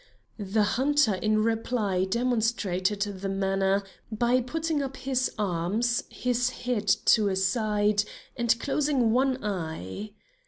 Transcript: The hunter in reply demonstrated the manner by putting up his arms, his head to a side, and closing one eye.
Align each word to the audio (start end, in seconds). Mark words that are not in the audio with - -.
The 0.39 0.63
hunter 0.63 1.13
in 1.13 1.43
reply 1.43 2.05
demonstrated 2.05 3.01
the 3.01 3.29
manner 3.29 3.83
by 4.11 4.41
putting 4.41 4.81
up 4.81 4.97
his 4.97 5.31
arms, 5.37 6.05
his 6.09 6.49
head 6.65 6.87
to 6.87 7.27
a 7.27 7.35
side, 7.35 8.03
and 8.35 8.59
closing 8.59 9.11
one 9.11 9.37
eye. 9.43 10.13